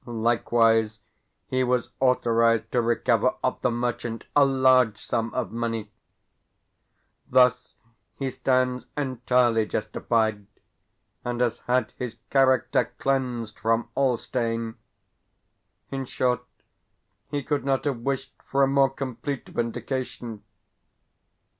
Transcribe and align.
Likewise, 0.07 0.99
he 1.45 1.63
was 1.63 1.91
authorised 1.99 2.71
to 2.71 2.81
recover 2.81 3.35
of 3.43 3.61
the 3.61 3.69
merchant 3.69 4.25
a 4.35 4.43
large 4.43 4.97
sum 4.97 5.31
of 5.35 5.51
money. 5.51 5.91
Thus, 7.29 7.75
he 8.17 8.31
stands 8.31 8.87
entirely 8.97 9.67
justified, 9.67 10.47
and 11.23 11.39
has 11.39 11.59
had 11.67 11.93
his 11.99 12.15
character 12.31 12.85
cleansed 12.97 13.59
from 13.59 13.89
all 13.93 14.17
stain. 14.17 14.73
In 15.91 16.05
short, 16.05 16.43
he 17.29 17.43
could 17.43 17.63
not 17.63 17.85
have 17.85 17.99
wished 17.99 18.33
for 18.43 18.63
a 18.63 18.67
more 18.67 18.89
complete 18.89 19.49
vindication. 19.49 20.41